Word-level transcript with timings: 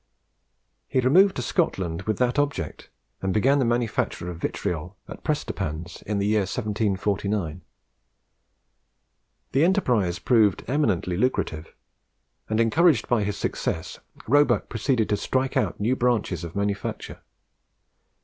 He 0.87 0.99
removed 0.99 1.35
to 1.35 1.43
Scotland 1.43 2.01
with 2.07 2.17
that 2.17 2.39
object, 2.39 2.89
and 3.21 3.31
began 3.31 3.59
the 3.59 3.65
manufacture 3.65 4.31
of 4.31 4.37
vitriol 4.39 4.97
at 5.07 5.23
Prestonpans 5.23 6.01
in 6.07 6.17
the 6.17 6.25
year 6.25 6.39
1749. 6.39 7.61
The 9.51 9.63
enterprise 9.63 10.17
proved 10.17 10.65
eminently 10.67 11.17
lucrative, 11.17 11.75
and, 12.49 12.59
encouraged 12.59 13.07
by 13.07 13.23
his 13.23 13.37
success, 13.37 13.99
Roebuck 14.27 14.69
proceeded 14.69 15.07
to 15.09 15.17
strike 15.17 15.55
out 15.55 15.79
new 15.79 15.95
branches 15.95 16.43
of 16.43 16.55
manufacture. 16.55 17.19